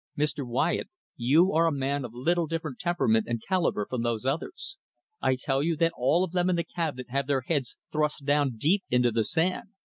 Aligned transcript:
Mr. 0.17 0.43
Wyatt, 0.47 0.89
you 1.15 1.53
are 1.53 1.67
a 1.67 1.71
man 1.71 2.03
of 2.03 2.11
a 2.15 2.17
little 2.17 2.47
different 2.47 2.79
temperament 2.79 3.27
and 3.27 3.39
calibre 3.47 3.85
from 3.87 4.01
those 4.01 4.25
others. 4.25 4.79
I 5.21 5.35
tell 5.35 5.61
you 5.61 5.75
that 5.77 5.93
all 5.95 6.23
of 6.23 6.31
them 6.31 6.49
in 6.49 6.55
the 6.55 6.63
Cabinet 6.63 7.11
have 7.11 7.27
their 7.27 7.41
heads 7.41 7.77
thrust 7.91 8.25
deep 8.57 8.81
down 8.81 8.89
into 8.89 9.11
the 9.11 9.23
sand. 9.23 9.69